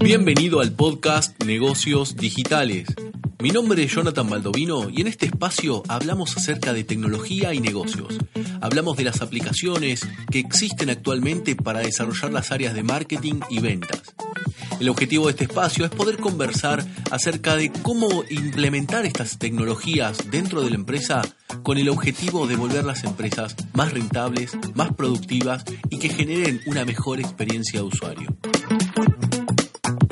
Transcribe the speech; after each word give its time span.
Bienvenido 0.00 0.60
al 0.60 0.72
podcast 0.72 1.42
Negocios 1.44 2.16
Digitales. 2.16 2.88
Mi 3.40 3.50
nombre 3.50 3.82
es 3.84 3.94
Jonathan 3.94 4.28
Baldovino 4.28 4.90
y 4.90 5.00
en 5.00 5.06
este 5.06 5.26
espacio 5.26 5.82
hablamos 5.88 6.36
acerca 6.36 6.72
de 6.72 6.84
tecnología 6.84 7.54
y 7.54 7.60
negocios. 7.60 8.18
Hablamos 8.60 8.96
de 8.96 9.04
las 9.04 9.22
aplicaciones 9.22 10.06
que 10.30 10.40
existen 10.40 10.90
actualmente 10.90 11.56
para 11.56 11.80
desarrollar 11.80 12.32
las 12.32 12.50
áreas 12.52 12.74
de 12.74 12.82
marketing 12.82 13.40
y 13.48 13.60
ventas. 13.60 14.14
El 14.80 14.88
objetivo 14.88 15.26
de 15.26 15.32
este 15.32 15.44
espacio 15.44 15.84
es 15.84 15.90
poder 15.90 16.18
conversar 16.18 16.84
acerca 17.10 17.56
de 17.56 17.70
cómo 17.70 18.24
implementar 18.30 19.06
estas 19.06 19.38
tecnologías 19.38 20.30
dentro 20.30 20.62
de 20.62 20.70
la 20.70 20.76
empresa 20.76 21.22
con 21.62 21.78
el 21.78 21.88
objetivo 21.88 22.46
de 22.46 22.56
volver 22.56 22.84
las 22.84 23.04
empresas 23.04 23.56
más 23.72 23.92
rentables, 23.92 24.56
más 24.74 24.92
productivas 24.94 25.64
y 25.90 25.98
que 25.98 26.08
generen 26.08 26.60
una 26.66 26.84
mejor 26.84 27.18
experiencia 27.18 27.80
de 27.80 27.86
usuario. 27.86 28.36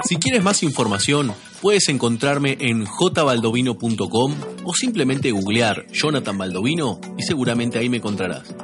Si 0.05 0.17
quieres 0.17 0.43
más 0.43 0.63
información, 0.63 1.33
puedes 1.63 1.89
encontrarme 1.89 2.57
en 2.61 2.85
jbaldovino.com 2.85 4.35
o 4.65 4.75
simplemente 4.75 5.31
googlear 5.31 5.87
Jonathan 5.93 6.39
Baldovino 6.39 7.01
y 7.17 7.23
seguramente 7.23 7.79
ahí 7.79 7.89
me 7.89 7.97
encontrarás. 7.99 8.55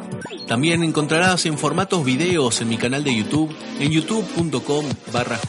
También 0.53 0.84
encontrarás 0.84 1.47
en 1.47 1.56
formatos 1.56 2.05
videos 2.05 2.61
en 2.61 2.69
mi 2.69 2.77
canal 2.77 3.03
de 3.03 3.17
YouTube 3.17 3.56
en 3.81 3.91
youtube.com 3.91 4.84
barra. 5.11 5.41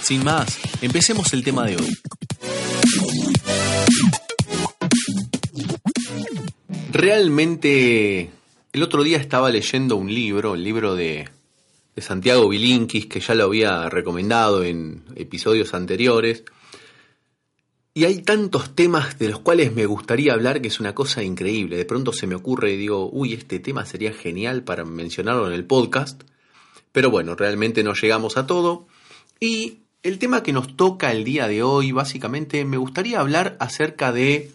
Sin 0.00 0.22
más, 0.22 0.60
empecemos 0.80 1.32
el 1.32 1.42
tema 1.42 1.66
de 1.66 1.74
hoy. 1.78 1.98
Realmente, 6.92 8.30
el 8.72 8.82
otro 8.84 9.02
día 9.02 9.16
estaba 9.18 9.50
leyendo 9.50 9.96
un 9.96 10.14
libro, 10.14 10.54
el 10.54 10.62
libro 10.62 10.94
de 10.94 11.28
de 11.96 12.02
Santiago 12.02 12.48
Bilinkis, 12.48 13.06
que 13.06 13.18
ya 13.18 13.34
lo 13.34 13.42
había 13.42 13.88
recomendado 13.88 14.62
en 14.62 15.02
episodios 15.16 15.74
anteriores. 15.74 16.44
Y 17.96 18.06
hay 18.06 18.22
tantos 18.22 18.74
temas 18.74 19.20
de 19.20 19.28
los 19.28 19.38
cuales 19.38 19.72
me 19.72 19.86
gustaría 19.86 20.32
hablar 20.32 20.60
que 20.60 20.66
es 20.66 20.80
una 20.80 20.96
cosa 20.96 21.22
increíble. 21.22 21.76
De 21.76 21.84
pronto 21.84 22.12
se 22.12 22.26
me 22.26 22.34
ocurre 22.34 22.72
y 22.72 22.76
digo, 22.76 23.08
uy, 23.12 23.34
este 23.34 23.60
tema 23.60 23.86
sería 23.86 24.12
genial 24.12 24.64
para 24.64 24.84
mencionarlo 24.84 25.46
en 25.46 25.52
el 25.52 25.64
podcast. 25.64 26.24
Pero 26.90 27.10
bueno, 27.10 27.36
realmente 27.36 27.84
no 27.84 27.94
llegamos 27.94 28.36
a 28.36 28.48
todo. 28.48 28.88
Y 29.38 29.78
el 30.02 30.18
tema 30.18 30.42
que 30.42 30.52
nos 30.52 30.76
toca 30.76 31.12
el 31.12 31.22
día 31.22 31.46
de 31.46 31.62
hoy, 31.62 31.92
básicamente, 31.92 32.64
me 32.64 32.78
gustaría 32.78 33.20
hablar 33.20 33.56
acerca 33.60 34.10
de 34.10 34.50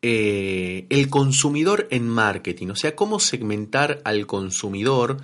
eh, 0.00 0.86
el 0.88 1.10
consumidor 1.10 1.88
en 1.90 2.08
marketing. 2.08 2.68
O 2.68 2.76
sea, 2.76 2.96
cómo 2.96 3.20
segmentar 3.20 4.00
al 4.04 4.26
consumidor 4.26 5.18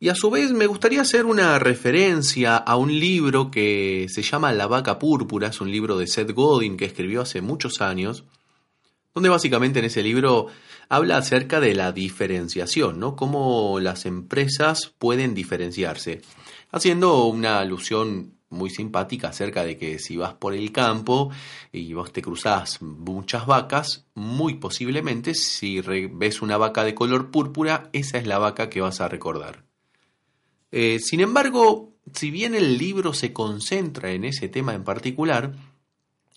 y 0.00 0.10
a 0.10 0.14
su 0.14 0.30
vez 0.30 0.52
me 0.52 0.66
gustaría 0.66 1.00
hacer 1.00 1.26
una 1.26 1.58
referencia 1.58 2.56
a 2.56 2.76
un 2.76 2.98
libro 2.98 3.50
que 3.50 4.06
se 4.08 4.22
llama 4.22 4.52
La 4.52 4.68
vaca 4.68 4.98
púrpura, 4.98 5.48
es 5.48 5.60
un 5.60 5.72
libro 5.72 5.98
de 5.98 6.06
Seth 6.06 6.32
Godin 6.32 6.76
que 6.76 6.84
escribió 6.84 7.22
hace 7.22 7.40
muchos 7.40 7.80
años, 7.80 8.24
donde 9.12 9.28
básicamente 9.28 9.80
en 9.80 9.86
ese 9.86 10.04
libro 10.04 10.46
habla 10.88 11.16
acerca 11.16 11.58
de 11.58 11.74
la 11.74 11.90
diferenciación, 11.90 13.00
¿no? 13.00 13.16
Cómo 13.16 13.80
las 13.80 14.06
empresas 14.06 14.94
pueden 14.98 15.34
diferenciarse, 15.34 16.22
haciendo 16.70 17.24
una 17.24 17.58
alusión 17.58 18.38
muy 18.50 18.70
simpática 18.70 19.28
acerca 19.28 19.64
de 19.64 19.76
que 19.76 19.98
si 19.98 20.16
vas 20.16 20.34
por 20.34 20.54
el 20.54 20.70
campo 20.70 21.30
y 21.72 21.92
vos 21.92 22.12
te 22.12 22.22
cruzás 22.22 22.80
muchas 22.80 23.46
vacas, 23.46 24.06
muy 24.14 24.54
posiblemente 24.54 25.34
si 25.34 25.80
ves 25.80 26.40
una 26.40 26.56
vaca 26.56 26.84
de 26.84 26.94
color 26.94 27.32
púrpura, 27.32 27.90
esa 27.92 28.16
es 28.16 28.26
la 28.28 28.38
vaca 28.38 28.70
que 28.70 28.80
vas 28.80 29.00
a 29.00 29.08
recordar. 29.08 29.67
Eh, 30.70 30.98
sin 31.00 31.20
embargo, 31.20 31.92
si 32.14 32.30
bien 32.30 32.54
el 32.54 32.78
libro 32.78 33.12
se 33.12 33.32
concentra 33.32 34.12
en 34.12 34.24
ese 34.24 34.48
tema 34.48 34.74
en 34.74 34.84
particular, 34.84 35.54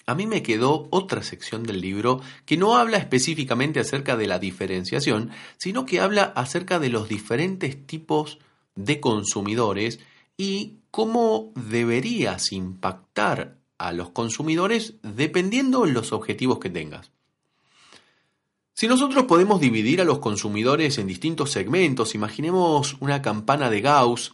a 0.06 0.16
mí 0.16 0.28
me 0.28 0.44
quedó 0.44 0.88
otra 0.90 1.24
sección 1.24 1.64
del 1.64 1.80
libro 1.80 2.22
que 2.46 2.58
no 2.58 2.78
habla 2.78 2.98
específicamente 2.98 3.80
acerca 3.80 4.18
de 4.18 4.28
la 4.28 4.40
diferenciación, 4.40 5.32
sino 5.58 5.86
que 5.86 6.00
habla 6.00 6.24
acerca 6.24 6.80
de 6.80 6.90
los 6.90 7.08
diferentes 7.08 7.86
tipos 7.86 8.40
de 8.76 9.00
consumidores 9.00 10.00
y 10.38 10.78
cómo 10.90 11.52
deberías 11.56 12.52
impactar 12.52 13.58
a 13.78 13.92
los 13.94 14.10
consumidores 14.10 14.96
dependiendo 15.02 15.86
de 15.86 15.92
los 15.92 16.14
objetivos 16.14 16.60
que 16.60 16.70
tengas. 16.70 17.12
Si 18.82 18.88
nosotros 18.88 19.26
podemos 19.26 19.62
dividir 19.62 20.02
a 20.02 20.06
los 20.06 20.18
consumidores 20.18 20.98
en 20.98 21.06
distintos 21.06 21.52
segmentos, 21.52 22.16
imaginemos 22.16 22.98
una 23.00 23.22
campana 23.22 23.70
de 23.70 23.80
Gauss. 23.80 24.34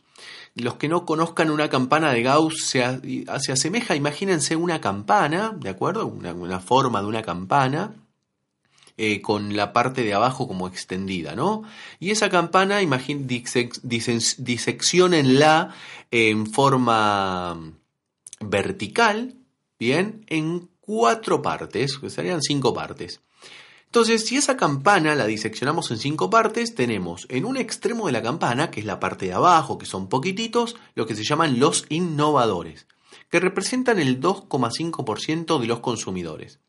Los 0.55 0.75
que 0.75 0.87
no 0.87 1.05
conozcan 1.05 1.51
una 1.51 1.67
campana 1.67 2.13
de 2.13 2.23
Gauss 2.23 2.63
se, 2.63 2.81
asemeja, 3.27 3.97
imagínense 3.97 4.55
una 4.55 4.79
campana, 4.79 5.53
¿de 5.59 5.67
acuerdo? 5.67 6.07
Una, 6.07 6.61
forma 6.61 7.01
de 7.01 7.07
una 7.07 7.23
campana. 7.23 7.95
Eh, 8.95 9.21
con 9.21 9.57
la 9.57 9.73
parte 9.73 10.03
de 10.03 10.13
abajo 10.13 10.47
como 10.47 10.69
extendida, 10.69 11.35
¿no? 11.35 11.63
Y 11.99 12.11
esa 12.11 12.29
campana, 12.29 12.81
imagín, 12.81 13.27
diseccionenla 13.27 15.75
en 16.09 16.47
forma 16.47 17.73
vertical, 18.39 19.35
¿bien? 19.77 20.23
En 20.27 20.69
cuatro 20.79 21.41
partes, 21.41 21.97
que 21.97 22.09
serían 22.09 22.41
cinco 22.41 22.73
partes. 22.73 23.19
Entonces, 23.87 24.25
si 24.25 24.35
esa 24.35 24.57
campana 24.57 25.15
la 25.15 25.25
diseccionamos 25.25 25.89
en 25.91 25.97
cinco 25.97 26.29
partes, 26.29 26.75
tenemos 26.75 27.25
en 27.29 27.45
un 27.45 27.57
extremo 27.57 28.07
de 28.07 28.11
la 28.11 28.21
campana, 28.21 28.69
que 28.69 28.81
es 28.81 28.85
la 28.85 28.99
parte 28.99 29.27
de 29.27 29.33
abajo, 29.33 29.77
que 29.77 29.85
son 29.85 30.07
poquititos, 30.09 30.75
lo 30.93 31.07
que 31.07 31.15
se 31.15 31.23
llaman 31.23 31.59
los 31.59 31.85
innovadores, 31.89 32.85
que 33.29 33.39
representan 33.39 33.99
el 33.99 34.19
2,5% 34.19 35.59
de 35.59 35.67
los 35.67 35.79
consumidores. 35.79 36.59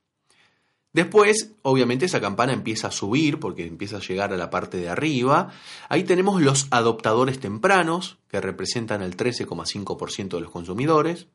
Después, 0.92 1.52
obviamente, 1.62 2.06
esa 2.06 2.20
campana 2.20 2.52
empieza 2.52 2.88
a 2.88 2.92
subir 2.92 3.38
porque 3.38 3.66
empieza 3.66 3.98
a 3.98 4.00
llegar 4.00 4.32
a 4.32 4.36
la 4.36 4.48
parte 4.48 4.78
de 4.78 4.88
arriba. 4.88 5.52
Ahí 5.88 6.04
tenemos 6.04 6.40
los 6.40 6.66
adoptadores 6.70 7.40
tempranos, 7.40 8.16
que 8.28 8.40
representan 8.40 9.02
el 9.02 9.16
13,5% 9.16 10.28
de 10.28 10.40
los 10.40 10.50
consumidores. 10.50 11.26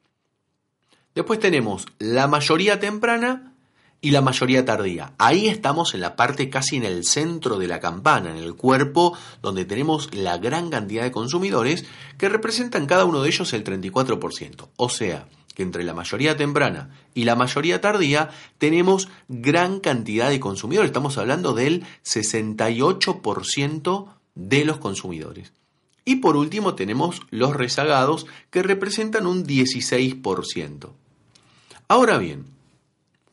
Después 1.13 1.39
tenemos 1.39 1.85
la 1.99 2.27
mayoría 2.27 2.79
temprana, 2.79 3.53
y 4.03 4.12
la 4.12 4.22
mayoría 4.22 4.66
tardía. 4.66 5.14
Ahí 5.18 5.47
estamos 5.47 5.94
en 5.94 6.02
la 6.02 6.18
parte 6.18 6.50
casi 6.50 6.75
en 6.75 6.84
el 6.84 7.06
centro 7.06 7.58
de 7.58 7.68
la 7.68 7.80
campana, 7.80 8.31
en 8.31 8.38
el 8.38 8.53
cuerpo 8.53 9.18
donde 9.41 9.64
tenemos 9.64 10.14
la 10.14 10.38
gran 10.38 10.69
cantidad 10.69 11.03
de 11.03 11.14
consumidores 11.14 11.86
que 12.18 12.28
representan 12.28 12.86
cada 12.86 13.06
uno 13.06 13.24
de 13.24 13.30
ellos 13.30 13.53
el 13.53 13.64
34%. 13.64 14.68
O 14.75 14.90
sea, 14.90 15.30
que 15.56 15.64
entre 15.64 15.86
la 15.86 15.94
mayoría 15.94 16.36
temprana 16.36 16.90
y 17.14 17.24
la 17.24 17.38
mayoría 17.38 17.80
tardía 17.80 18.30
tenemos 18.58 19.08
gran 19.30 19.80
cantidad 19.80 20.30
de 20.30 20.41
consumidores. 20.41 20.90
Estamos 20.90 21.18
hablando 21.18 21.53
del 21.53 21.85
68% 22.03 24.08
de 24.35 24.66
los 24.66 24.80
consumidores. 24.80 25.53
Y 26.03 26.18
por 26.18 26.35
último 26.35 26.76
tenemos 26.76 27.22
los 27.29 27.56
rezagados 27.56 28.26
que 28.49 28.64
representan 28.64 29.28
un 29.28 29.46
16%. 29.46 30.90
Ahora 31.88 32.17
bien, 32.17 32.53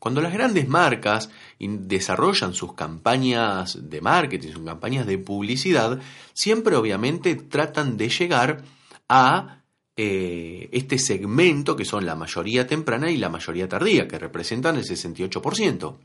cuando 0.00 0.22
las 0.22 0.32
grandes 0.32 0.66
marcas 0.66 1.30
desarrollan 1.58 2.54
sus 2.54 2.72
campañas 2.72 3.78
de 3.90 4.00
marketing, 4.00 4.52
sus 4.52 4.64
campañas 4.64 5.06
de 5.06 5.18
publicidad, 5.18 6.00
siempre 6.32 6.74
obviamente 6.74 7.36
tratan 7.36 7.98
de 7.98 8.08
llegar 8.08 8.64
a 9.08 9.62
eh, 9.96 10.70
este 10.72 10.98
segmento 10.98 11.76
que 11.76 11.84
son 11.84 12.06
la 12.06 12.16
mayoría 12.16 12.66
temprana 12.66 13.10
y 13.10 13.18
la 13.18 13.28
mayoría 13.28 13.68
tardía, 13.68 14.08
que 14.08 14.18
representan 14.18 14.76
el 14.76 14.84
68%. 14.84 15.96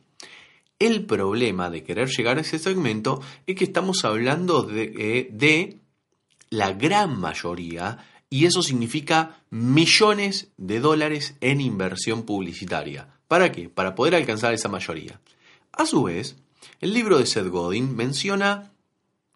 El 0.78 1.06
problema 1.06 1.70
de 1.70 1.84
querer 1.84 2.10
llegar 2.10 2.38
a 2.38 2.42
ese 2.42 2.60
segmento 2.60 3.22
es 3.48 3.56
que 3.56 3.64
estamos 3.64 4.04
hablando 4.04 4.64
de, 4.64 4.94
eh, 4.98 5.30
de 5.32 5.80
la 6.50 6.74
gran 6.74 7.18
mayoría 7.18 8.06
y 8.30 8.44
eso 8.44 8.62
significa 8.62 9.42
millones 9.52 10.50
de 10.58 10.82
dólares 10.82 11.38
en 11.40 11.62
inversión 11.62 12.24
publicitaria. 12.24 13.16
¿Para 13.27 13.51
qué? 13.51 13.69
Para 13.69 13.95
poder 13.95 14.16
alcanzar 14.16 14.54
esa 14.54 14.69
mayoría. 14.69 15.19
A 15.72 15.86
su 15.86 16.04
vez, 16.04 16.38
el 16.80 16.94
libro 16.94 17.18
de 17.18 17.25
Seth 17.25 17.48
Godin 17.48 17.95
menciona 17.95 18.72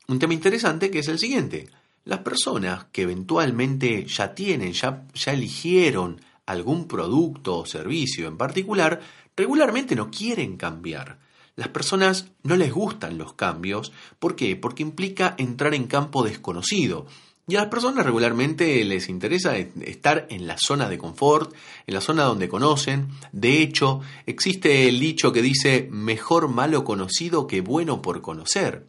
un 0.07 0.19
tema 0.19 0.33
interesante 0.33 0.89
que 0.91 0.99
es 0.99 1.07
el 1.07 1.19
siguiente. 1.19 1.69
Las 2.05 2.19
personas 2.19 2.85
que 2.91 3.03
eventualmente 3.03 4.05
ya 4.05 4.33
tienen, 4.33 4.73
ya, 4.73 5.05
ya 5.13 5.33
eligieron 5.33 6.21
algún 6.45 6.87
producto 6.87 7.59
o 7.59 7.65
servicio 7.65 8.27
en 8.27 8.37
particular, 8.37 9.01
regularmente 9.35 9.95
no 9.95 10.09
quieren 10.09 10.57
cambiar. 10.57 11.19
Las 11.55 11.67
personas 11.67 12.31
no 12.41 12.55
les 12.55 12.71
gustan 12.71 13.17
los 13.17 13.33
cambios. 13.33 13.91
¿Por 14.17 14.35
qué? 14.35 14.55
Porque 14.55 14.81
implica 14.81 15.35
entrar 15.37 15.73
en 15.73 15.87
campo 15.87 16.23
desconocido. 16.23 17.05
Y 17.49 17.55
a 17.55 17.61
las 17.61 17.69
personas 17.69 18.05
regularmente 18.05 18.85
les 18.85 19.09
interesa 19.09 19.57
estar 19.57 20.27
en 20.29 20.45
la 20.45 20.59
zona 20.59 20.87
de 20.87 20.99
confort, 20.99 21.51
en 21.87 21.95
la 21.95 21.99
zona 21.99 22.25
donde 22.25 22.47
conocen. 22.47 23.07
De 23.31 23.63
hecho, 23.63 24.01
existe 24.27 24.87
el 24.87 24.99
dicho 24.99 25.33
que 25.33 25.41
dice 25.41 25.87
mejor 25.89 26.49
malo 26.49 26.83
conocido 26.83 27.47
que 27.47 27.61
bueno 27.61 28.03
por 28.03 28.21
conocer. 28.21 28.85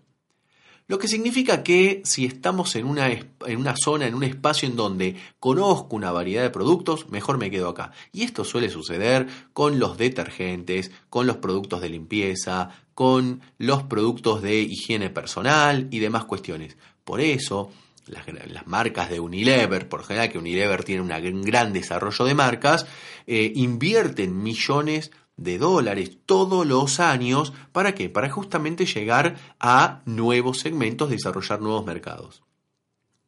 Lo 0.89 0.99
que 0.99 1.09
significa 1.09 1.63
que 1.63 2.03
si 2.05 2.27
estamos 2.27 2.77
en 2.77 2.85
una, 2.85 3.09
en 3.09 3.57
una 3.57 3.77
zona, 3.83 4.07
en 4.07 4.15
un 4.15 4.25
espacio 4.25 4.69
en 4.69 4.77
donde 4.77 5.17
conozco 5.39 5.97
una 5.97 6.13
variedad 6.13 6.43
de 6.43 6.51
productos, 6.51 7.09
mejor 7.09 7.39
me 7.39 7.51
quedo 7.51 7.71
acá. 7.71 7.93
Y 8.13 8.25
esto 8.25 8.45
suele 8.45 8.69
suceder 8.69 9.27
con 9.55 9.79
los 9.79 9.97
detergentes, 9.97 10.91
con 11.09 11.27
los 11.27 11.39
productos 11.39 11.81
de 11.81 11.89
limpieza, 11.89 12.83
con 12.93 13.41
los 13.57 13.85
productos 13.85 14.43
de 14.43 14.61
higiene 14.61 15.09
personal 15.09 15.89
y 15.91 16.01
demás 16.01 16.27
cuestiones. 16.27 16.77
Por 17.05 17.23
eso, 17.23 17.71
las, 18.07 18.67
marcas 18.67 19.11
de 19.11 19.21
Unilever, 19.21 19.89
por 19.89 20.05
general 20.05 20.31
que 20.31 20.39
Unilever 20.39 20.85
tiene 20.85 21.03
un 21.03 21.43
gran 21.43 21.73
desarrollo 21.73 22.25
de 22.25 22.35
marcas, 22.35 22.87
eh, 23.27 23.53
invierten 23.55 24.43
millones 24.43 25.11
de 25.37 25.59
dólares 25.59 26.19
todos 26.27 26.67
los 26.67 27.01
años. 27.01 27.53
¿Para 27.73 27.95
qué? 27.95 28.09
Para 28.09 28.31
justamente 28.31 28.87
llegar 28.87 29.37
a 29.59 30.03
nuevos 30.05 30.61
segmentos, 30.61 31.11
desarrollar 31.11 31.61
nuevos 31.61 31.87
mercados. 31.87 32.43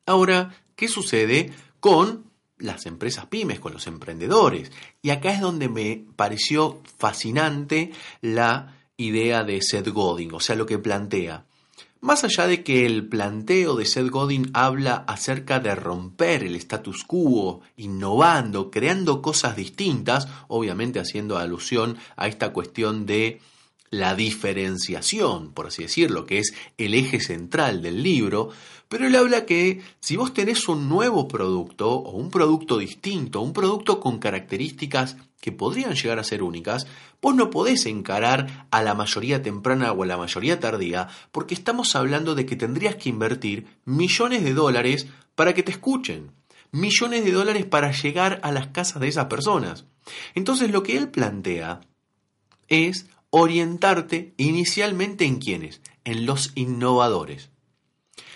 Ahora, 0.04 0.54
¿qué 0.76 0.88
sucede 0.88 1.52
con 1.80 2.24
las 2.58 2.86
empresas 2.86 3.26
pymes, 3.26 3.60
con 3.60 3.72
los 3.72 3.86
emprendedores? 3.86 4.70
Y 5.00 5.10
acá 5.10 5.32
es 5.32 5.40
donde 5.40 5.69
me 5.69 6.04
pareció 6.16 6.82
fascinante 6.98 7.92
la 8.20 8.76
idea 8.96 9.42
de 9.42 9.60
Seth 9.62 9.88
Godin, 9.88 10.34
o 10.34 10.40
sea, 10.40 10.56
lo 10.56 10.66
que 10.66 10.78
plantea. 10.78 11.46
Más 12.02 12.25
allá 12.25 12.49
de 12.49 12.64
que 12.64 12.84
el 12.84 13.06
planteo 13.06 13.76
de 13.76 13.87
Seth 13.87 14.10
Godin 14.10 14.50
habla 14.54 15.04
acerca 15.06 15.60
de 15.60 15.72
romper 15.76 16.43
el 16.43 16.56
status 16.56 17.04
quo, 17.04 17.60
innovando, 17.76 18.72
creando 18.72 19.22
cosas 19.22 19.54
distintas, 19.54 20.26
obviamente 20.49 20.99
haciendo 20.99 21.38
alusión 21.38 21.96
a 22.16 22.26
esta 22.26 22.52
cuestión 22.52 23.06
de 23.06 23.40
la 23.93 24.15
diferenciación, 24.15 25.53
por 25.53 25.67
así 25.67 25.83
decirlo, 25.83 26.25
que 26.25 26.39
es 26.39 26.55
el 26.79 26.94
eje 26.94 27.21
central 27.21 27.83
del 27.83 28.03
libro, 28.03 28.49
pero 28.89 29.06
él 29.06 29.15
habla 29.15 29.44
que 29.44 29.83
si 30.00 30.17
vos 30.17 30.33
tenés 30.33 30.67
un 30.67 30.89
nuevo 30.89 31.29
producto 31.29 31.91
o 31.91 32.12
un 32.12 32.31
producto 32.31 32.79
distinto, 32.79 33.43
un 33.43 33.53
producto 33.53 34.00
con 34.00 34.19
características 34.19 35.19
que 35.43 35.53
podrían 35.53 35.94
llegar 35.94 36.19
a 36.19 36.25
ser 36.25 36.43
únicas, 36.43 36.87
vos 37.21 37.35
no 37.35 37.50
podés 37.50 37.85
encarar 37.85 38.67
a 38.71 38.83
la 38.83 38.94
mayoría 38.94 39.43
temprana 39.43 39.93
o 39.93 40.03
a 40.03 40.06
la 40.06 40.17
mayoría 40.17 40.59
tardía, 40.59 41.09
porque 41.31 41.53
estamos 41.53 41.94
hablando 41.94 42.35
de 42.35 42.47
que 42.47 42.56
tendrías 42.56 42.97
que 42.97 43.11
invertir 43.11 43.67
millones 43.85 44.43
de 44.43 44.55
dólares 44.55 45.06
para 45.35 45.53
que 45.53 45.62
te 45.62 45.73
escuchen, 45.73 46.31
millones 46.71 47.27
de 47.27 47.33
dólares 47.33 47.67
para 47.67 47.93
llegar 47.93 48.41
a 48.43 48.53
las 48.53 48.69
casas 48.69 49.00
de 49.00 49.09
esas 49.09 49.27
personas. 49.27 49.85
Entonces 50.35 50.71
lo 50.71 50.83
que 50.83 50.97
él 50.97 51.11
plantea 51.11 51.81
es 52.69 53.06
orientarte 53.34 54.34
inicialmente 54.37 55.25
en 55.25 55.38
quiénes, 55.38 55.81
en 56.05 56.26
los 56.26 56.52
innovadores. 56.55 57.49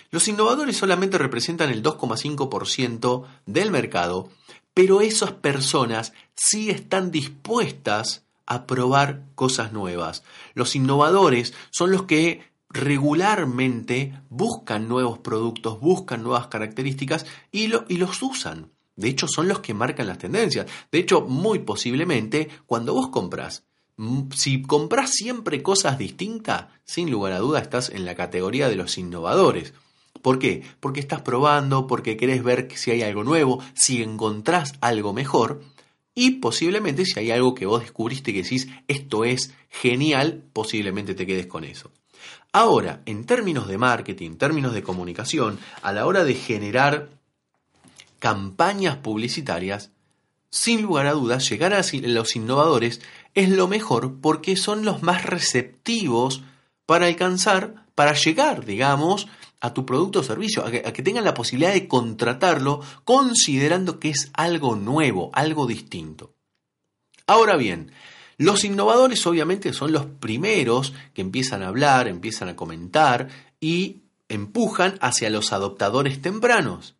Los 0.09 0.27
innovadores 0.27 0.75
solamente 0.75 1.19
representan 1.19 1.69
el 1.69 1.83
2,5% 1.83 3.25
del 3.45 3.69
mercado, 3.69 4.29
pero 4.73 5.01
esas 5.01 5.33
personas 5.33 6.13
sí 6.33 6.71
están 6.71 7.11
dispuestas 7.11 8.25
a 8.47 8.65
probar 8.65 9.21
cosas 9.35 9.71
nuevas. 9.71 10.23
Los 10.55 10.75
innovadores 10.75 11.53
son 11.69 11.91
los 11.91 12.03
que 12.03 12.41
regularmente 12.69 14.19
buscan 14.29 14.87
nuevos 14.87 15.19
productos, 15.19 15.79
buscan 15.79 16.23
nuevas 16.23 16.47
características 16.47 17.27
y, 17.51 17.71
y 17.87 17.97
los 17.97 18.23
usan. 18.23 18.71
De 18.95 19.09
hecho, 19.09 19.27
son 19.27 19.47
los 19.47 19.59
que 19.59 19.75
marcan 19.75 20.07
las 20.07 20.17
tendencias. 20.17 20.65
De 20.91 20.97
hecho, 20.97 21.21
muy 21.21 21.59
posiblemente, 21.59 22.49
cuando 22.65 22.95
vos 22.95 23.09
compras 23.09 23.67
si 24.33 24.61
compras 24.61 25.11
siempre 25.11 25.63
cosas 25.63 25.97
distintas, 25.97 26.67
sin 26.85 27.09
lugar 27.09 27.33
a 27.33 27.39
duda 27.39 27.59
estás 27.59 27.89
en 27.89 28.05
la 28.05 28.15
categoría 28.15 28.69
de 28.69 28.75
los 28.75 28.97
innovadores. 28.97 29.73
¿Por 30.21 30.39
qué? 30.39 30.63
Porque 30.79 30.99
estás 30.99 31.21
probando, 31.21 31.87
porque 31.87 32.17
querés 32.17 32.43
ver 32.43 32.69
si 32.75 32.91
hay 32.91 33.01
algo 33.01 33.23
nuevo, 33.23 33.63
si 33.73 34.03
encontrás 34.03 34.73
algo 34.81 35.13
mejor 35.13 35.61
y 36.13 36.31
posiblemente 36.31 37.05
si 37.05 37.19
hay 37.19 37.31
algo 37.31 37.53
que 37.53 37.65
vos 37.65 37.81
descubriste 37.81 38.33
que 38.33 38.43
decís 38.43 38.67
esto 38.87 39.23
es 39.23 39.53
genial, 39.69 40.43
posiblemente 40.53 41.13
te 41.13 41.27
quedes 41.27 41.47
con 41.47 41.63
eso. 41.63 41.91
Ahora, 42.51 43.01
en 43.05 43.25
términos 43.25 43.67
de 43.67 43.77
marketing, 43.77 44.31
en 44.31 44.37
términos 44.37 44.73
de 44.73 44.81
comunicación, 44.81 45.59
a 45.81 45.93
la 45.93 46.07
hora 46.07 46.23
de 46.23 46.33
generar 46.33 47.09
campañas 48.19 48.97
publicitarias, 48.97 49.91
sin 50.49 50.81
lugar 50.81 51.07
a 51.07 51.13
dudas, 51.13 51.49
llegar 51.49 51.73
a 51.73 51.81
los 51.91 52.35
innovadores 52.35 53.01
es 53.33 53.49
lo 53.49 53.67
mejor 53.67 54.19
porque 54.21 54.55
son 54.55 54.85
los 54.85 55.03
más 55.03 55.25
receptivos 55.25 56.41
para 56.85 57.07
alcanzar, 57.07 57.85
para 57.95 58.13
llegar, 58.13 58.65
digamos, 58.65 59.27
a 59.59 59.73
tu 59.73 59.85
producto 59.85 60.19
o 60.19 60.23
servicio, 60.23 60.65
a 60.65 60.71
que, 60.71 61.03
tengan 61.03 61.25
la 61.25 61.33
posibilidad 61.33 61.73
de 61.73 61.87
contratarlo 61.87 62.81
considerando 63.03 63.99
que 63.99 64.09
es 64.09 64.29
algo 64.33 64.75
nuevo, 64.75 65.29
algo 65.33 65.65
distinto. 65.65 66.33
Ahora 67.25 67.57
bien, 67.57 67.91
los 68.37 68.63
innovadores 68.63 69.25
obviamente 69.25 69.73
son 69.73 69.91
los 69.91 70.05
primeros 70.05 70.93
que 71.13 71.21
empiezan 71.21 71.63
a 71.63 71.67
hablar, 71.67 72.07
empiezan 72.07 72.49
a 72.49 72.55
comentar 72.55 73.29
y 73.59 74.03
empujan 74.29 74.97
hacia 75.01 75.29
los 75.29 75.51
adoptadores 75.53 76.21
tempranos. 76.21 76.96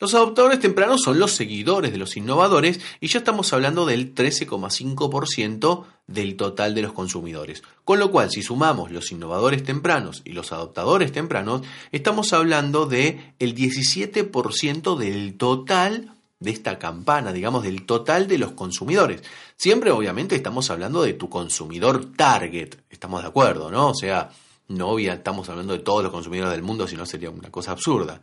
Los 0.00 0.14
adoptadores 0.14 0.60
tempranos 0.60 1.02
son 1.02 1.18
los 1.18 1.32
seguidores 1.32 1.92
de 1.92 1.98
los 1.98 2.16
innovadores 2.16 2.80
y 3.00 3.08
ya 3.08 3.18
estamos 3.18 3.52
hablando 3.52 3.84
del 3.84 4.14
13,5% 4.14 5.84
del 6.06 6.36
total 6.38 6.74
de 6.74 6.80
los 6.80 6.94
consumidores. 6.94 7.62
Con 7.84 7.98
lo 7.98 8.10
cual, 8.10 8.30
si 8.30 8.40
sumamos 8.40 8.90
los 8.90 9.12
innovadores 9.12 9.62
tempranos 9.62 10.22
y 10.24 10.32
los 10.32 10.52
adoptadores 10.52 11.12
tempranos, 11.12 11.60
estamos 11.92 12.32
hablando 12.32 12.86
de 12.86 13.34
el 13.38 13.54
17% 13.54 14.96
del 14.96 15.36
total 15.36 16.14
de 16.38 16.50
esta 16.50 16.78
campana, 16.78 17.34
digamos, 17.34 17.62
del 17.62 17.84
total 17.84 18.26
de 18.26 18.38
los 18.38 18.52
consumidores. 18.52 19.22
Siempre, 19.56 19.90
obviamente, 19.90 20.34
estamos 20.34 20.70
hablando 20.70 21.02
de 21.02 21.12
tu 21.12 21.28
consumidor 21.28 22.06
target. 22.16 22.76
Estamos 22.88 23.20
de 23.20 23.28
acuerdo, 23.28 23.70
¿no? 23.70 23.88
O 23.88 23.94
sea, 23.94 24.30
no 24.68 24.98
estamos 24.98 25.50
hablando 25.50 25.74
de 25.74 25.80
todos 25.80 26.02
los 26.02 26.10
consumidores 26.10 26.52
del 26.52 26.62
mundo, 26.62 26.88
si 26.88 26.96
no 26.96 27.04
sería 27.04 27.28
una 27.28 27.50
cosa 27.50 27.72
absurda. 27.72 28.22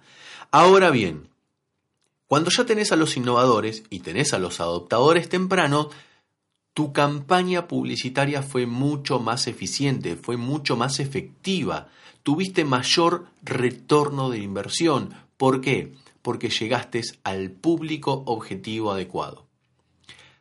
Ahora 0.49 0.89
bien, 0.89 1.27
cuando 2.27 2.51
ya 2.51 2.65
tenés 2.65 2.91
a 2.91 2.97
los 2.97 3.15
innovadores 3.15 3.83
y 3.89 3.99
tenés 4.01 4.33
a 4.33 4.39
los 4.39 4.59
adoptadores 4.59 5.29
tempranos, 5.29 5.87
tu 6.73 6.93
campaña 6.93 7.67
publicitaria 7.67 8.43
fue 8.43 8.65
mucho 8.65 9.19
más 9.19 9.47
eficiente, 9.47 10.15
fue 10.15 10.37
mucho 10.37 10.75
más 10.75 10.99
efectiva, 10.99 11.87
tuviste 12.23 12.65
mayor 12.65 13.27
retorno 13.41 14.29
de 14.29 14.39
inversión. 14.39 15.13
¿Por 15.37 15.61
qué? 15.61 15.93
Porque 16.21 16.49
llegaste 16.49 17.01
al 17.23 17.49
público 17.49 18.23
objetivo 18.25 18.91
adecuado. 18.91 19.47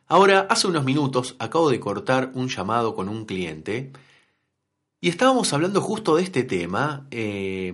Ahora, 0.07 0.41
hace 0.49 0.67
unos 0.67 0.83
minutos 0.83 1.35
acabo 1.39 1.69
de 1.69 1.79
cortar 1.79 2.31
un 2.33 2.49
llamado 2.49 2.95
con 2.95 3.09
un 3.09 3.25
cliente 3.25 3.91
y 4.99 5.09
estábamos 5.09 5.53
hablando 5.53 5.81
justo 5.81 6.17
de 6.17 6.23
este 6.23 6.43
tema 6.43 7.07
eh, 7.11 7.73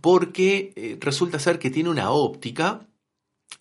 porque 0.00 0.72
eh, 0.76 0.98
resulta 1.00 1.38
ser 1.38 1.58
que 1.58 1.70
tiene 1.70 1.90
una 1.90 2.10
óptica 2.10 2.86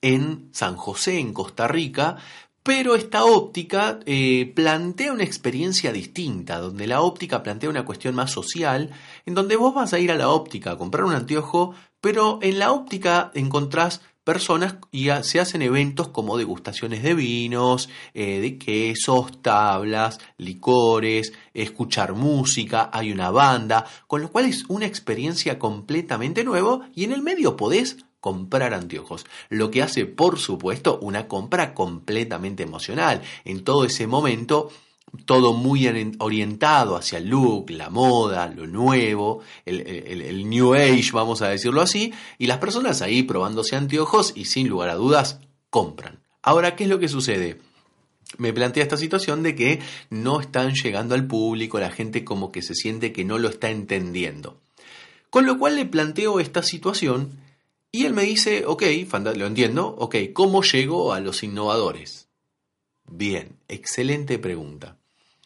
en 0.01 0.50
San 0.51 0.75
José, 0.75 1.19
en 1.19 1.33
Costa 1.33 1.67
Rica, 1.67 2.17
pero 2.63 2.95
esta 2.95 3.25
óptica 3.25 4.00
eh, 4.05 4.51
plantea 4.55 5.13
una 5.13 5.24
experiencia 5.24 5.91
distinta, 5.91 6.60
donde 6.60 6.86
la 6.86 7.01
óptica 7.01 7.41
plantea 7.41 7.69
una 7.69 7.86
cuestión 7.86 8.13
más 8.13 8.31
social, 8.31 8.91
en 9.25 9.33
donde 9.33 9.55
vos 9.55 9.74
vas 9.74 9.93
a 9.93 10.00
ir 10.00 10.12
a 10.12 10.15
la 10.15 10.29
óptica 10.29 10.71
a 10.71 10.77
comprar 10.77 11.05
un 11.05 11.15
anteojo, 11.15 11.74
pero 12.01 12.38
en 12.41 12.60
la 12.60 12.71
óptica 12.71 13.31
encontrás 13.33 14.01
personas 14.24 14.75
y 14.91 15.10
se 15.24 15.39
hacen 15.39 15.63
eventos 15.63 16.10
como 16.10 16.38
degustaciones 16.38 17.01
de 17.01 17.15
vinos, 17.15 17.89
eh, 18.13 18.39
de 18.39 18.57
quesos, 18.60 19.41
tablas, 19.41 20.19
licores, 20.38 21.33
escuchar 21.55 22.13
música, 22.13 22.91
hay 22.93 23.12
una 23.12 23.31
banda, 23.31 23.86
con 24.05 24.21
lo 24.21 24.31
cual 24.31 24.45
es 24.45 24.65
una 24.67 24.86
experiencia 24.86 25.57
completamente 25.57 26.43
nueva 26.43 26.89
y 26.93 27.05
en 27.05 27.13
el 27.13 27.24
medio 27.24 27.57
podés 27.57 27.98
comprar 28.21 28.73
anteojos, 28.73 29.25
lo 29.49 29.71
que 29.71 29.81
hace 29.81 30.05
por 30.05 30.39
supuesto 30.39 30.99
una 31.01 31.27
compra 31.27 31.73
completamente 31.73 32.63
emocional. 32.63 33.21
En 33.43 33.63
todo 33.63 33.83
ese 33.83 34.07
momento 34.07 34.69
todo 35.25 35.53
muy 35.53 35.87
orientado 36.19 36.95
hacia 36.95 37.17
el 37.17 37.27
look, 37.27 37.69
la 37.71 37.89
moda, 37.89 38.47
lo 38.47 38.65
nuevo, 38.65 39.41
el, 39.65 40.49
New 40.49 40.73
Age, 40.73 41.11
vamos 41.11 41.41
a 41.41 41.49
decirlo 41.49 41.81
así, 41.81 42.13
y 42.37 42.47
las 42.47 42.59
personas 42.59 43.01
ahí 43.01 43.23
probándose 43.23 43.75
anteojos 43.75 44.31
y 44.35 44.45
sin 44.45 44.69
lugar 44.69 44.89
a 44.89 44.95
dudas 44.95 45.39
compran. 45.69 46.19
Ahora, 46.41 46.75
¿qué 46.75 46.85
es 46.85 46.89
lo 46.89 46.99
que 46.99 47.09
sucede? 47.09 47.59
Me 48.37 48.53
plantea 48.53 48.83
esta 48.83 48.95
situación 48.95 49.43
de 49.43 49.55
que 49.55 49.81
no 50.09 50.39
están 50.39 50.73
llegando 50.73 51.13
al 51.13 51.27
público, 51.27 51.79
la 51.79 51.91
gente 51.91 52.23
como 52.23 52.51
que 52.51 52.61
se 52.61 52.73
siente 52.73 53.11
que 53.11 53.25
no 53.25 53.37
lo 53.37 53.49
está 53.49 53.69
entendiendo. 53.69 54.57
Con 55.29 55.45
lo 55.45 55.57
cual 55.57 55.75
le 55.75 55.85
planteo 55.85 56.39
esta 56.39 56.63
situación 56.63 57.37
y 57.91 58.05
él 58.05 58.13
me 58.13 58.24
dice, 58.24 58.65
ok, 58.65 58.83
lo 59.36 59.48
entiendo, 59.48 59.88
ok, 60.00 60.15
¿cómo 60.33 60.63
llego 60.63 61.13
a 61.13 61.19
los 61.19 61.43
innovadores? 61.43 62.29
Bien, 63.05 63.57
excelente 63.67 64.39
pregunta. 64.39 64.98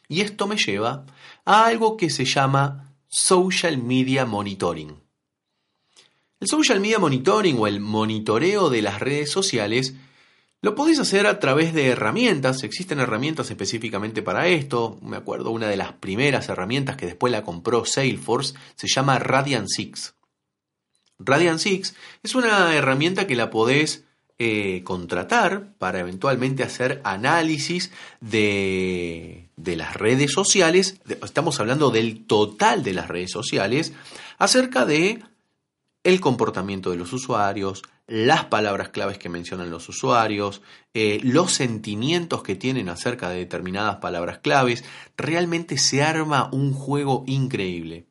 Y 0.07 0.21
esto 0.21 0.45
me 0.47 0.57
lleva 0.57 1.05
a 1.43 1.65
algo 1.65 1.97
que 1.97 2.11
se 2.11 2.25
llama 2.25 2.93
Social 3.07 3.79
Media 3.79 4.25
Monitoring. 4.25 4.95
El 6.39 6.47
Social 6.47 6.79
Media 6.79 6.99
Monitoring 6.99 7.57
o 7.57 7.65
el 7.65 7.79
monitoreo 7.79 8.69
de 8.69 8.81
las 8.83 8.99
redes 8.99 9.31
sociales 9.31 9.95
lo 10.65 10.73
podéis 10.73 10.99
hacer 10.99 11.27
a 11.27 11.39
través 11.39 11.75
de 11.75 11.89
herramientas, 11.89 12.63
existen 12.63 12.99
herramientas 12.99 13.51
específicamente 13.51 14.23
para 14.23 14.47
esto. 14.47 14.97
Me 15.01 15.15
acuerdo 15.17 15.51
una 15.51 15.67
de 15.67 15.77
las 15.77 15.93
primeras 15.93 16.49
herramientas 16.49 16.97
que 16.97 17.05
después 17.05 17.31
la 17.31 17.43
compró 17.43 17.85
Salesforce, 17.85 18.55
se 18.75 18.87
llama 18.87 19.19
Radiant 19.19 19.67
6. 19.67 20.14
Radiant 21.19 21.59
6 21.59 21.95
es 22.23 22.35
una 22.35 22.75
herramienta 22.75 23.27
que 23.27 23.35
la 23.35 23.49
podés 23.49 24.03
eh, 24.37 24.81
contratar 24.83 25.73
para 25.77 25.99
eventualmente 25.99 26.63
hacer 26.63 27.01
análisis 27.05 27.91
de, 28.19 29.49
de 29.55 29.75
las 29.77 29.95
redes 29.95 30.33
sociales, 30.33 30.99
estamos 31.23 31.59
hablando 31.59 31.89
del 31.89 32.25
total 32.25 32.83
de 32.83 32.93
las 32.93 33.07
redes 33.07 33.31
sociales, 33.31 33.93
acerca 34.37 34.85
de 34.85 35.23
el 36.03 36.19
comportamiento 36.19 36.91
de 36.91 36.97
los 36.97 37.13
usuarios, 37.13 37.81
las 38.07 38.45
palabras 38.45 38.89
claves 38.89 39.17
que 39.17 39.29
mencionan 39.29 39.71
los 39.71 39.89
usuarios, 39.89 40.61
eh, 40.93 41.19
los 41.23 41.53
sentimientos 41.53 42.43
que 42.43 42.55
tienen 42.55 42.89
acerca 42.89 43.29
de 43.29 43.37
determinadas 43.37 43.97
palabras 43.97 44.39
claves, 44.39 44.83
realmente 45.17 45.77
se 45.77 46.03
arma 46.03 46.49
un 46.51 46.73
juego 46.73 47.23
increíble. 47.25 48.05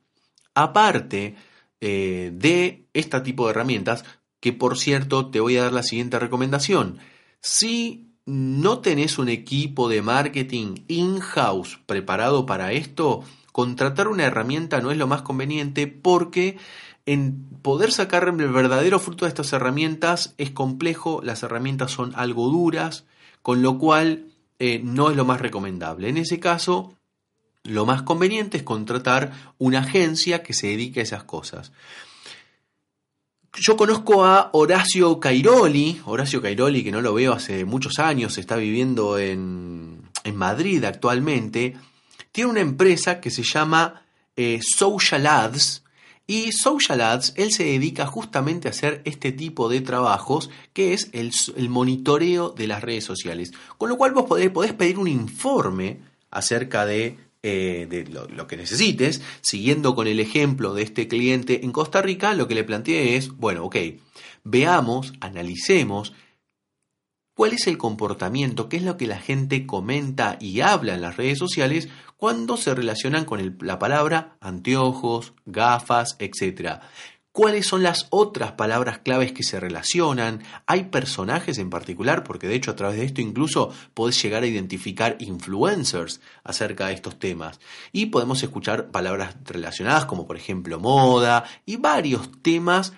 Aparte 0.54 1.36
eh, 1.80 2.30
de 2.34 2.86
este 2.92 3.20
tipo 3.20 3.44
de 3.44 3.50
herramientas, 3.50 4.04
que 4.40 4.52
por 4.52 4.78
cierto 4.78 5.30
te 5.30 5.40
voy 5.40 5.56
a 5.56 5.64
dar 5.64 5.72
la 5.72 5.82
siguiente 5.82 6.18
recomendación. 6.18 6.98
Si 7.40 8.14
no 8.26 8.78
tenés 8.80 9.18
un 9.18 9.28
equipo 9.28 9.88
de 9.88 10.02
marketing 10.02 10.84
in-house 10.88 11.78
preparado 11.86 12.46
para 12.46 12.72
esto, 12.72 13.22
contratar 13.52 14.08
una 14.08 14.24
herramienta 14.24 14.80
no 14.80 14.90
es 14.90 14.96
lo 14.96 15.06
más 15.06 15.22
conveniente 15.22 15.86
porque 15.86 16.58
en 17.06 17.44
poder 17.62 17.92
sacar 17.92 18.26
el 18.28 18.52
verdadero 18.52 18.98
fruto 18.98 19.26
de 19.26 19.28
estas 19.28 19.52
herramientas 19.52 20.34
es 20.38 20.50
complejo, 20.50 21.20
las 21.22 21.42
herramientas 21.42 21.90
son 21.90 22.12
algo 22.16 22.48
duras, 22.48 23.04
con 23.42 23.62
lo 23.62 23.78
cual 23.78 24.28
eh, 24.58 24.80
no 24.82 25.10
es 25.10 25.16
lo 25.16 25.24
más 25.24 25.40
recomendable. 25.40 26.08
En 26.08 26.16
ese 26.16 26.40
caso, 26.40 26.94
lo 27.64 27.86
más 27.86 28.02
conveniente 28.02 28.58
es 28.58 28.62
contratar 28.62 29.32
una 29.58 29.80
agencia 29.80 30.42
que 30.42 30.52
se 30.52 30.68
dedique 30.68 31.00
a 31.00 31.02
esas 31.02 31.24
cosas. 31.24 31.72
Yo 33.56 33.76
conozco 33.76 34.24
a 34.24 34.50
Horacio 34.52 35.18
Cairoli, 35.18 36.00
Horacio 36.04 36.42
Cairoli 36.42 36.84
que 36.84 36.92
no 36.92 37.00
lo 37.00 37.14
veo 37.14 37.32
hace 37.32 37.64
muchos 37.64 37.98
años, 37.98 38.36
está 38.36 38.56
viviendo 38.56 39.18
en, 39.18 40.02
Madrid 40.34 40.84
actualmente, 40.84 41.76
tiene 42.32 42.50
una 42.50 42.60
empresa 42.60 43.20
que 43.20 43.30
se 43.30 43.42
llama 43.42 44.02
eh, 44.36 44.60
Social 44.62 45.26
Ads 45.26 45.84
y 46.26 46.52
Social 46.52 47.00
Ads, 47.02 47.34
él 47.36 47.52
se 47.52 47.64
dedica 47.64 48.06
justamente 48.06 48.66
a 48.66 48.72
hacer 48.72 49.02
este 49.04 49.32
tipo 49.32 49.68
de 49.68 49.82
trabajos 49.82 50.50
que 50.72 50.94
es 50.94 51.10
el, 51.12 51.30
monitoreo 51.68 52.50
de 52.50 52.66
las 52.66 52.82
redes 52.82 53.04
sociales. 53.04 53.52
Con 53.76 53.90
lo 53.90 53.96
cual 53.98 54.12
vos 54.12 54.24
podés 54.24 54.72
pedir 54.72 54.98
un 54.98 55.08
informe 55.08 56.00
acerca 56.30 56.86
de 56.86 57.18
eh, 57.46 57.86
de 57.90 58.06
lo, 58.06 58.46
que 58.46 58.56
necesites, 58.56 59.20
siguiendo 59.42 59.94
con 59.94 60.06
el 60.06 60.18
ejemplo 60.18 60.72
de 60.72 60.82
este 60.82 61.08
cliente 61.08 61.62
en 61.62 61.72
Costa 61.72 62.00
Rica, 62.00 62.32
lo 62.32 62.48
que 62.48 62.54
le 62.54 62.64
planteé 62.64 63.16
es, 63.16 63.28
bueno, 63.36 63.66
ok, 63.66 63.76
veamos, 64.44 65.12
analicemos 65.20 66.14
cuál 67.34 67.52
es 67.52 67.66
el 67.66 67.76
comportamiento, 67.76 68.70
qué 68.70 68.78
es 68.78 68.82
lo 68.82 68.96
que 68.96 69.06
la 69.06 69.18
gente 69.18 69.66
comenta 69.66 70.38
y 70.40 70.60
habla 70.60 70.94
en 70.94 71.02
las 71.02 71.18
redes 71.18 71.38
sociales 71.38 71.90
cuando 72.16 72.56
se 72.56 72.74
relacionan 72.74 73.26
con 73.26 73.58
la 73.60 73.78
palabra 73.78 74.38
anteojos, 74.40 75.34
gafas, 75.44 76.16
etc. 76.20 76.80
¿Cuáles 77.34 77.66
son 77.66 77.82
las 77.82 78.06
otras 78.10 78.52
palabras 78.52 79.00
claves 79.00 79.32
que 79.32 79.42
se 79.42 79.58
relacionan? 79.58 80.44
¿Hay 80.66 80.84
personajes 80.84 81.58
en 81.58 81.68
particular? 81.68 82.22
Porque 82.22 82.46
de 82.46 82.54
hecho 82.54 82.70
a 82.70 82.76
través 82.76 82.96
de 82.96 83.06
esto 83.06 83.20
incluso 83.20 83.72
podés 83.92 84.22
llegar 84.22 84.44
a 84.44 84.46
identificar 84.46 85.16
influencers 85.18 86.20
acerca 86.44 86.86
de 86.86 86.94
estos 86.94 87.18
temas. 87.18 87.58
Y 87.90 88.06
podemos 88.06 88.40
escuchar 88.44 88.92
palabras 88.92 89.34
relacionadas 89.44 90.04
como 90.04 90.28
por 90.28 90.36
ejemplo 90.36 90.78
moda 90.78 91.42
y 91.66 91.74
varios 91.74 92.30
temas 92.40 92.92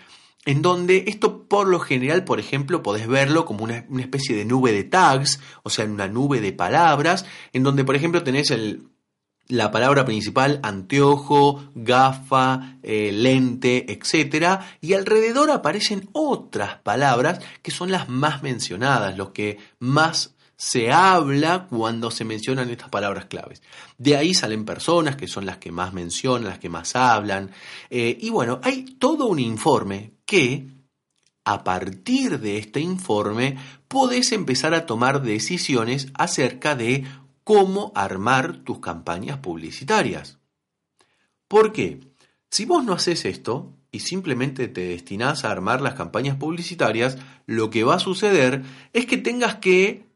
en 0.44 0.60
donde 0.60 1.04
esto 1.06 1.48
por 1.48 1.66
lo 1.66 1.80
general, 1.80 2.24
por 2.24 2.38
ejemplo, 2.38 2.82
podés 2.82 3.08
verlo 3.08 3.46
como 3.46 3.64
una, 3.64 3.86
una 3.88 4.02
especie 4.02 4.36
de 4.36 4.44
nube 4.44 4.70
de 4.70 4.84
tags, 4.84 5.40
o 5.62 5.70
sea, 5.70 5.86
una 5.86 6.08
nube 6.08 6.42
de 6.42 6.52
palabras, 6.52 7.24
en 7.54 7.62
donde 7.62 7.84
por 7.84 7.96
ejemplo 7.96 8.22
tenés 8.22 8.50
el, 8.50 8.86
la 9.48 9.70
palabra 9.70 10.04
principal, 10.04 10.60
anteojo, 10.62 11.70
gafa, 11.74 12.78
eh, 12.82 13.12
lente, 13.12 13.92
etc. 13.92 14.60
Y 14.80 14.94
alrededor 14.94 15.50
aparecen 15.50 16.08
otras 16.12 16.78
palabras 16.80 17.40
que 17.62 17.70
son 17.70 17.90
las 17.90 18.08
más 18.08 18.42
mencionadas, 18.42 19.16
los 19.16 19.30
que 19.30 19.58
más 19.78 20.36
se 20.56 20.90
habla 20.90 21.66
cuando 21.68 22.10
se 22.10 22.24
mencionan 22.24 22.70
estas 22.70 22.88
palabras 22.88 23.26
claves. 23.26 23.62
De 23.98 24.16
ahí 24.16 24.34
salen 24.34 24.64
personas 24.64 25.16
que 25.16 25.28
son 25.28 25.44
las 25.44 25.58
que 25.58 25.70
más 25.70 25.92
mencionan, 25.92 26.48
las 26.48 26.58
que 26.58 26.70
más 26.70 26.96
hablan. 26.96 27.50
Eh, 27.90 28.16
y 28.20 28.30
bueno, 28.30 28.60
hay 28.62 28.84
todo 28.98 29.26
un 29.26 29.38
informe 29.38 30.14
que, 30.24 30.66
a 31.44 31.62
partir 31.62 32.40
de 32.40 32.58
este 32.58 32.80
informe, 32.80 33.58
podés 33.86 34.32
empezar 34.32 34.74
a 34.74 34.86
tomar 34.86 35.22
decisiones 35.22 36.08
acerca 36.14 36.74
de 36.74 37.04
cómo 37.46 37.92
armar 37.94 38.64
tus 38.64 38.80
campañas 38.80 39.38
publicitarias. 39.38 40.40
¿Por 41.46 41.72
qué? 41.72 42.00
Si 42.50 42.64
vos 42.64 42.84
no 42.84 42.92
haces 42.92 43.24
esto 43.24 43.72
y 43.92 44.00
simplemente 44.00 44.66
te 44.66 44.80
destinás 44.80 45.44
a 45.44 45.52
armar 45.52 45.80
las 45.80 45.94
campañas 45.94 46.38
publicitarias, 46.38 47.18
lo 47.46 47.70
que 47.70 47.84
va 47.84 47.94
a 47.94 48.00
suceder 48.00 48.64
es 48.92 49.06
que 49.06 49.16
tengas 49.16 49.54
que 49.54 50.08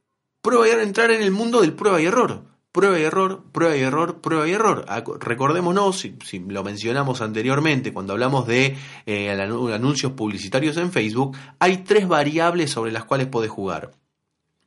probar, 0.43 0.81
entrar 0.81 1.13
en 1.13 1.23
el 1.23 1.31
mundo 1.31 1.61
del 1.61 1.75
prueba 1.75 2.03
y 2.03 2.07
error. 2.07 2.47
Prueba 2.73 2.99
y 2.99 3.03
error, 3.03 3.45
prueba 3.53 3.77
y 3.77 3.81
error, 3.83 4.21
prueba 4.21 4.49
y 4.49 4.51
error. 4.51 4.85
Recordémonos, 5.21 6.01
si, 6.01 6.41
lo 6.41 6.65
mencionamos 6.65 7.21
anteriormente 7.21 7.93
cuando 7.93 8.13
hablamos 8.13 8.49
de 8.49 8.77
eh, 9.07 9.31
anuncios 9.31 10.13
publicitarios 10.15 10.77
en 10.79 10.91
Facebook, 10.91 11.37
hay 11.61 11.85
tres 11.85 12.09
variables 12.09 12.73
sobre 12.73 12.91
las 12.91 13.05
cuales 13.05 13.29
podés 13.29 13.53
jugar. 13.53 13.93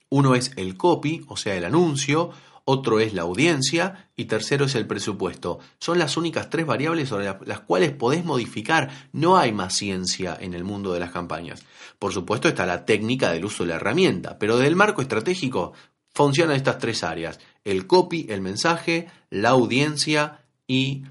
Uno 0.07 0.35
es 0.35 0.53
el 0.55 0.77
copy, 0.77 1.25
o 1.27 1.35
sea, 1.35 1.55
el 1.55 1.65
anuncio, 1.65 2.31
otro 2.65 2.99
es 2.99 3.13
la 3.13 3.23
audiencia 3.23 4.09
y 4.15 4.25
tercero 4.25 4.65
es 4.65 4.75
el 4.75 4.87
presupuesto. 4.87 5.59
Son 5.79 5.99
las 5.99 6.15
únicas 6.15 6.49
tres 6.49 6.65
variables 6.65 7.09
sobre 7.09 7.35
las 7.45 7.59
cuales 7.59 7.91
podés 7.91 8.23
modificar. 8.23 9.09
No 9.11 9.37
hay 9.37 9.51
más 9.51 9.73
ciencia 9.75 10.37
en 10.39 10.53
el 10.53 10.63
mundo 10.63 10.93
de 10.93 11.01
las 11.01 11.11
campañas. 11.11 11.65
Por 11.99 12.13
supuesto 12.13 12.47
está 12.47 12.65
la 12.65 12.85
técnica 12.85 13.31
del 13.31 13.45
uso 13.45 13.63
de 13.63 13.69
la 13.69 13.75
herramienta, 13.75 14.39
pero 14.39 14.57
del 14.57 14.75
marco 14.75 15.01
estratégico 15.01 15.73
funcionan 16.13 16.55
estas 16.55 16.77
tres 16.77 17.03
áreas. 17.03 17.39
El 17.65 17.85
copy, 17.85 18.27
el 18.29 18.41
mensaje, 18.41 19.07
la 19.29 19.49
audiencia 19.49 20.45
y 20.65 21.03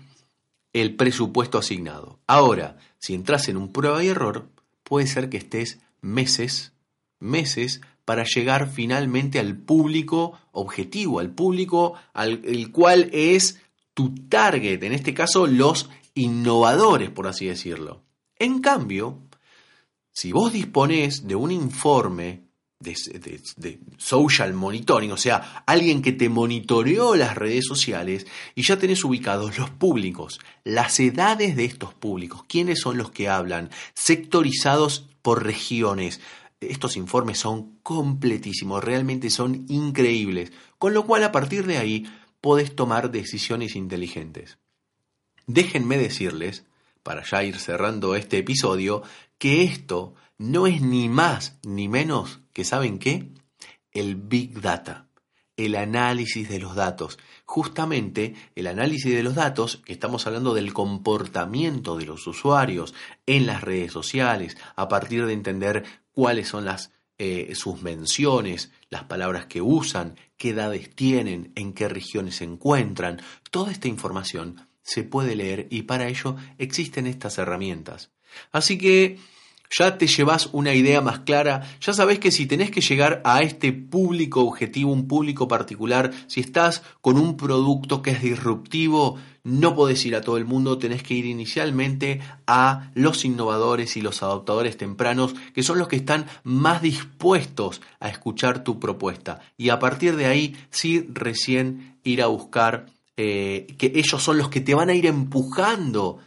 el 0.73 0.97
presupuesto 0.97 1.59
asignado. 1.59 2.19
Ahora, 2.27 2.79
si 2.99 3.15
entras 3.15 3.49
en 3.49 3.59
un 3.59 3.73
prueba 3.73 4.03
y 4.03 4.09
error, 4.09 4.49
puede 4.85 5.07
ser 5.07 5.29
que 5.29 5.37
estés 5.37 5.81
meses, 6.01 6.73
meses 7.19 7.83
para 8.05 8.25
llegar 8.25 8.71
finalmente 8.71 9.39
al 9.39 9.57
público 9.57 10.39
objetivo, 10.53 11.21
al 11.21 11.31
público 11.31 11.95
al 12.13 12.41
el 12.45 12.71
cual 12.71 13.09
es 13.13 13.61
tu 13.95 14.15
target, 14.29 14.83
en 14.83 14.93
este 14.93 15.15
caso 15.15 15.47
los 15.47 15.89
innovadores, 16.15 17.11
por 17.11 17.27
así 17.27 17.47
decirlo. 17.47 18.03
En 18.39 18.61
cambio, 18.61 19.19
si 20.13 20.33
vos 20.33 20.53
disponés 20.53 21.27
de 21.27 21.35
un 21.35 21.51
informe 21.51 22.43
de, 22.81 23.41
de, 23.57 23.79
social 23.97 24.53
monitoring, 24.55 25.13
o 25.13 25.17
sea, 25.17 25.63
alguien 25.67 26.03
que 26.03 26.13
te 26.13 26.29
monitoreó 26.29 27.15
las 27.15 27.37
redes 27.37 27.65
sociales 27.67 28.27
y 28.55 28.63
ya 28.63 28.77
tenés 28.77 29.05
ubicados 29.05 29.57
los 29.59 29.71
públicos, 29.71 30.41
las 30.65 30.99
edades 30.99 31.55
de 31.57 31.65
estos 31.65 31.95
públicos, 31.95 32.43
quiénes 32.49 32.81
son 32.81 32.99
los 32.99 33.13
que 33.13 33.29
hablan, 33.29 33.71
sectorizados 33.95 35.07
por 35.23 35.45
regiones, 35.45 36.21
estos 36.71 36.97
informes 36.97 37.39
son 37.39 37.79
completísimos, 37.83 38.83
realmente 38.83 39.31
son 39.31 39.67
increíbles. 39.69 40.53
Con 40.79 40.95
lo 40.95 41.05
cual 41.07 41.25
a 41.25 41.33
partir 41.33 41.67
de 41.67 41.79
ahí 41.79 42.07
podés 42.41 42.75
tomar 42.75 43.11
decisiones 43.11 43.77
inteligentes. 43.77 44.59
Déjenme 45.47 45.99
decirles, 45.99 46.65
para 47.03 47.23
ya 47.25 47.43
ir 47.43 47.59
cerrando 47.59 48.15
este 48.15 48.39
episodio, 48.39 49.03
que 49.39 49.63
esto 49.65 50.15
no 50.39 50.67
es 50.67 50.83
ni 50.83 51.09
más 51.09 51.59
ni 51.65 51.89
menos 51.89 52.41
que, 52.53 52.65
¿saben 52.65 52.99
qué? 52.99 53.33
El 53.93 54.17
Big 54.17 54.61
Data, 54.61 55.09
el 55.57 55.77
análisis 55.77 56.49
de 56.49 56.59
los 56.59 56.75
datos. 56.75 57.19
Justamente 57.45 58.35
el 58.55 58.67
análisis 58.67 59.13
de 59.13 59.23
los 59.23 59.35
datos, 59.35 59.83
estamos 59.87 60.27
hablando 60.27 60.55
del 60.55 60.73
comportamiento 60.73 61.97
de 61.97 62.07
los 62.07 62.27
usuarios 62.27 62.95
en 63.27 63.47
las 63.47 63.63
redes 63.63 63.93
sociales, 63.93 64.57
a 64.77 64.89
partir 64.89 65.27
de 65.27 65.33
entender 65.33 65.85
cuáles 66.13 66.49
son 66.49 66.65
las 66.65 66.93
eh, 67.19 67.55
sus 67.55 67.83
menciones, 67.83 68.73
las 68.91 69.05
palabras 69.05 69.47
que 69.47 69.61
usan, 69.61 70.17
qué 70.37 70.51
edades 70.51 70.93
tienen, 70.95 71.53
en 71.55 71.73
qué 71.73 71.89
regiones 71.89 72.37
se 72.37 72.45
encuentran. 72.45 73.21
Toda 73.51 73.71
esta 73.71 73.87
información 73.87 74.67
se 74.83 75.05
puede 75.05 75.37
leer 75.37 75.69
y 75.71 75.83
para 75.83 76.09
ello 76.09 76.37
existen 76.59 77.07
estas 77.07 77.39
herramientas. 77.39 78.11
Así 78.51 78.77
que 78.77 79.21
ya 79.73 79.97
te 79.99 80.07
llevas 80.07 80.51
una 80.53 80.75
idea 80.75 81.01
más 81.01 81.21
clara, 81.21 81.63
ya 81.81 81.93
sabes 81.93 82.19
que 82.19 82.31
si 82.31 82.47
tenés 82.47 82.71
que 82.71 82.81
llegar 82.81 83.23
a 83.25 83.41
este 83.41 83.73
público 83.73 84.43
objetivo, 84.43 84.93
un 84.93 85.09
público 85.09 85.49
particular, 85.49 86.13
si 86.27 86.41
estás 86.41 86.83
con 87.01 87.17
un 87.17 87.37
producto 87.37 88.03
que 88.03 88.11
es 88.11 88.23
disruptivo, 88.23 89.19
no 89.45 89.75
podés 89.75 90.05
ir 90.07 90.15
a 90.15 90.21
todo 90.21 90.37
el 90.37 90.45
mundo, 90.45 90.79
tenés 90.79 91.03
que 91.03 91.15
ir 91.15 91.27
inicialmente 91.27 92.21
a 92.47 92.91
los 92.95 93.25
innovadores 93.25 93.97
y 93.97 94.03
los 94.03 94.23
adoptadores 94.23 94.77
tempranos, 94.77 95.35
que 95.55 95.63
son 95.63 95.79
los 95.79 95.89
que 95.89 95.97
están 95.97 96.27
más 96.45 96.83
dispuestos 96.83 97.81
a 97.99 98.09
escuchar 98.09 98.63
tu 98.63 98.79
propuesta. 98.79 99.41
Y 99.57 99.71
a 99.71 99.79
partir 99.79 100.17
de 100.17 100.27
ahí, 100.27 100.57
sí, 100.71 101.09
recién 101.13 101.97
ir 102.05 102.23
a 102.23 102.27
buscar 102.27 102.87
eh, 103.17 103.75
que 103.79 103.93
ellos 103.95 104.23
son 104.23 104.39
los 104.39 104.49
que 104.49 104.61
te 104.61 104.75
van 104.75 104.91
a 104.91 104.95
ir 104.95 105.07
empujando 105.07 106.19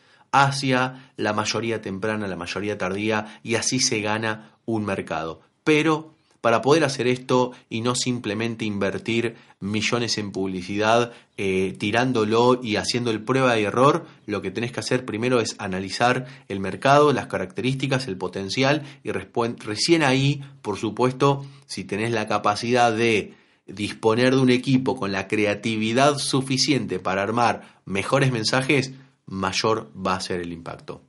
hacia 0.44 1.12
la 1.18 1.34
mayoría 1.34 1.82
temprana, 1.82 2.28
la 2.28 2.36
mayoría 2.36 2.78
tardía, 2.78 3.40
y 3.44 3.56
así 3.56 3.80
se 3.80 4.02
gana 4.02 4.52
un 4.66 4.86
mercado. 4.86 5.42
Pero 5.64 6.16
para 6.46 6.62
poder 6.62 6.84
hacer 6.84 7.08
esto 7.08 7.54
y 7.72 7.82
no 7.82 7.96
simplemente 7.96 8.66
invertir 8.66 9.36
millones 9.60 10.20
en 10.20 10.32
publicidad, 10.32 11.12
eh, 11.38 11.76
tirándolo 11.80 12.60
y 12.62 12.76
haciendo 12.76 13.10
el 13.10 13.24
prueba 13.24 13.58
y 13.58 13.64
error, 13.64 14.06
lo 14.28 14.44
que 14.44 14.52
tenés 14.52 14.72
que 14.72 14.80
hacer 14.80 15.06
primero 15.06 15.40
es 15.40 15.56
analizar 15.58 16.28
el 16.48 16.60
mercado, 16.60 17.14
las 17.14 17.26
características, 17.26 18.08
el 18.08 18.18
potencial 18.18 18.84
y 19.04 19.12
recién 19.12 20.04
ahí, 20.04 20.44
por 20.62 20.78
supuesto, 20.78 21.48
si 21.66 21.84
tenés 21.84 22.12
la 22.12 22.28
capacidad 22.28 22.96
de 22.96 23.34
disponer 23.66 24.36
de 24.36 24.42
un 24.42 24.52
equipo 24.52 24.96
con 24.96 25.12
la 25.12 25.28
creatividad 25.28 26.20
suficiente 26.20 27.00
para 27.00 27.24
armar 27.24 27.80
mejores 27.86 28.32
mensajes, 28.32 28.94
mayor 29.28 29.92
va 29.96 30.16
a 30.16 30.22
ser 30.22 30.40
el 30.42 30.54
impacto. 30.54 31.02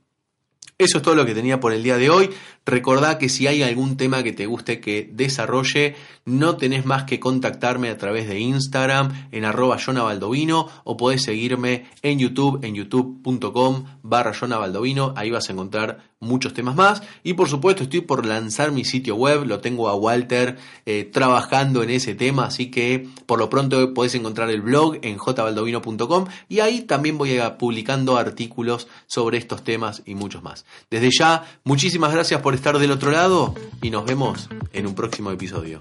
Eso 0.79 0.97
es 0.97 1.03
todo 1.03 1.15
lo 1.15 1.25
que 1.25 1.33
tenía 1.33 1.59
por 1.59 1.73
el 1.73 1.81
día 1.81 1.97
de 1.97 2.11
hoy. 2.11 2.29
Recordá 2.63 3.17
que 3.17 3.29
si 3.29 3.47
hay 3.47 3.63
algún 3.63 3.97
tema 3.97 4.21
que 4.21 4.31
te 4.31 4.45
guste 4.45 4.79
que 4.79 5.09
desarrolle, 5.11 5.95
no 6.25 6.57
tenés 6.57 6.85
más 6.85 7.05
que 7.05 7.19
contactarme 7.19 7.89
a 7.89 7.97
través 7.97 8.27
de 8.27 8.39
Instagram 8.39 9.29
en 9.31 9.45
arroba 9.45 9.77
Baldovino 9.87 10.67
o 10.83 10.95
podés 10.95 11.23
seguirme 11.23 11.87
en 12.03 12.19
YouTube 12.19 12.59
en 12.63 12.75
youtube.com 12.75 13.85
barra 14.03 14.33
Baldovino. 14.39 15.13
Ahí 15.15 15.31
vas 15.31 15.49
a 15.49 15.53
encontrar 15.53 16.03
muchos 16.19 16.53
temas 16.53 16.75
más. 16.75 17.01
Y 17.23 17.33
por 17.33 17.49
supuesto 17.49 17.83
estoy 17.83 18.01
por 18.01 18.25
lanzar 18.25 18.71
mi 18.71 18.83
sitio 18.83 19.15
web, 19.15 19.45
lo 19.45 19.59
tengo 19.59 19.89
a 19.89 19.95
Walter 19.95 20.57
eh, 20.85 21.05
trabajando 21.05 21.83
en 21.83 21.89
ese 21.89 22.15
tema, 22.15 22.45
así 22.45 22.71
que 22.71 23.07
por 23.25 23.39
lo 23.39 23.49
pronto 23.49 23.93
podés 23.93 24.15
encontrar 24.15 24.49
el 24.49 24.61
blog 24.61 24.97
en 25.01 25.17
jbaldovino.com 25.17 26.25
y 26.49 26.59
ahí 26.59 26.81
también 26.81 27.17
voy 27.17 27.39
publicando 27.57 28.17
artículos 28.17 28.87
sobre 29.05 29.37
estos 29.37 29.63
temas 29.63 30.01
y 30.05 30.15
muchos 30.15 30.43
más. 30.43 30.65
Desde 30.89 31.09
ya, 31.11 31.43
muchísimas 31.63 32.13
gracias 32.13 32.41
por 32.41 32.55
estar 32.55 32.77
del 32.77 32.91
otro 32.91 33.11
lado 33.11 33.55
y 33.81 33.89
nos 33.89 34.05
vemos 34.05 34.49
en 34.73 34.87
un 34.87 34.95
próximo 34.95 35.31
episodio. 35.31 35.79